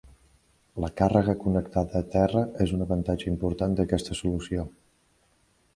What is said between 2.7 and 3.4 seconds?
un avantatge